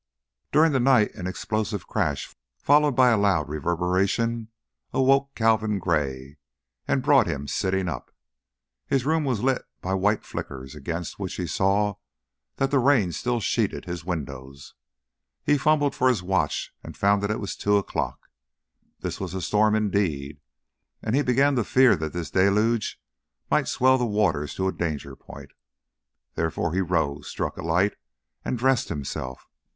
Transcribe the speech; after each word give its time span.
During 0.51 0.71
the 0.71 0.79
night 0.79 1.13
an 1.13 1.27
explosive 1.27 1.85
crash 1.85 2.35
followed 2.57 2.93
by 2.95 3.11
a 3.11 3.19
loud 3.19 3.47
reverberation 3.47 4.47
awoke 4.93 5.35
Calvin 5.35 5.77
Gray 5.77 6.37
and 6.87 7.03
brought 7.03 7.27
him 7.27 7.43
up 7.43 7.49
sitting. 7.49 7.87
His 8.87 9.05
room 9.05 9.25
was 9.25 9.43
lit 9.43 9.61
by 9.79 9.93
white 9.93 10.23
flickers, 10.25 10.73
against 10.73 11.19
which 11.19 11.35
he 11.35 11.45
saw 11.45 11.97
that 12.55 12.71
the 12.71 12.79
rain 12.79 13.11
still 13.11 13.39
sheeted 13.39 13.85
his 13.85 14.03
windows; 14.03 14.73
he 15.43 15.55
fumbled 15.55 15.93
for 15.93 16.09
his 16.09 16.23
watch 16.23 16.73
and 16.83 16.97
found 16.97 17.21
that 17.21 17.29
it 17.29 17.39
was 17.39 17.55
two 17.55 17.77
o'clock. 17.77 18.27
This 19.01 19.19
was 19.19 19.35
a 19.35 19.39
storm, 19.43 19.75
indeed, 19.75 20.41
and 21.03 21.15
he 21.15 21.21
began 21.21 21.55
to 21.57 21.63
fear 21.63 21.95
that 21.97 22.11
this 22.11 22.31
deluge 22.31 22.99
might 23.51 23.67
swell 23.67 23.99
the 23.99 24.07
waters 24.07 24.55
to 24.55 24.67
a 24.67 24.71
danger 24.73 25.15
point; 25.15 25.51
therefore 26.33 26.73
he 26.73 26.81
rose, 26.81 27.27
struck 27.27 27.55
a 27.55 27.61
light, 27.61 27.97
and 28.43 28.57
dressed 28.57 28.89
himself. 28.89 29.47